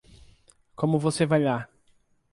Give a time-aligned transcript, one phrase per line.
[0.75, 1.69] Como você vai lá?